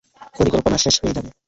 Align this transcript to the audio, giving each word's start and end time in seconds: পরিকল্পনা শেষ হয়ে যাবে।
পরিকল্পনা 0.35 0.77
শেষ 0.77 0.95
হয়ে 1.01 1.15
যাবে। 1.17 1.29